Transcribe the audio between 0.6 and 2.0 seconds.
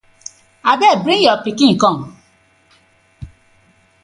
I beg bring yo pikin kom.